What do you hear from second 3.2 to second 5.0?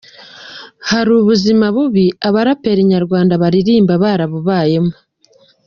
baririmba barabubayemo